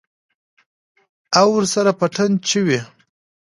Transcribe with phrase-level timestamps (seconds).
[1.39, 2.79] او ورسره پټن چوي.